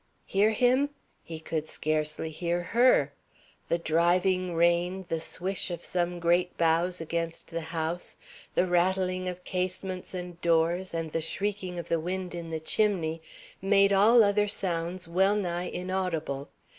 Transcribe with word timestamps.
Hear 0.25 0.49
him? 0.49 0.89
He 1.21 1.39
could 1.39 1.67
scarcely 1.67 2.31
hear 2.31 2.63
her. 2.63 3.13
The 3.69 3.77
driving 3.77 4.55
rain, 4.55 5.05
the 5.09 5.19
swish 5.19 5.69
of 5.69 5.83
some 5.83 6.19
great 6.19 6.57
boughs 6.57 6.99
against 6.99 7.49
the 7.51 7.61
house, 7.61 8.15
the 8.55 8.65
rattling 8.65 9.29
of 9.29 9.43
casements 9.43 10.15
and 10.15 10.41
doors, 10.41 10.95
and 10.95 11.11
the 11.11 11.21
shrieking 11.21 11.77
of 11.77 11.91
wind 11.91 12.33
in 12.33 12.49
the 12.49 12.59
chimney 12.59 13.21
made 13.61 13.93
all 13.93 14.23
other 14.23 14.47
sounds 14.47 15.07
wellnigh 15.07 15.69
inaudible. 15.71 16.49